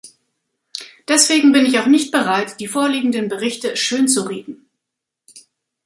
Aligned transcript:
Deswegen 1.07 1.51
bin 1.51 1.63
ich 1.63 1.77
auch 1.77 1.85
nicht 1.85 2.11
bereit, 2.11 2.59
die 2.59 2.65
vorliegenden 2.67 3.27
Berichte 3.29 3.77
schönzureden. 3.77 4.65